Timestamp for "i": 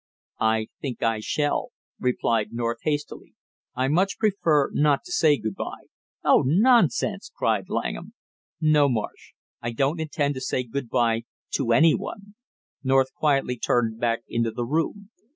0.39-0.69, 1.03-1.19, 3.75-3.87, 9.61-9.73